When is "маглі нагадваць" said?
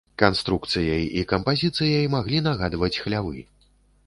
2.15-2.95